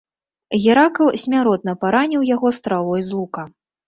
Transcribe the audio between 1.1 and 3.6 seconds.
смяротна параніў яго стралой з лука.